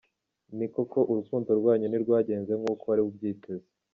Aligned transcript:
Ni 0.57 0.67
koko, 0.73 0.99
urukundo 1.11 1.49
rwanyu 1.59 1.85
ntirwagenze 1.87 2.51
nk’uko 2.59 2.83
wari 2.89 3.01
ubyiteze. 3.07 3.69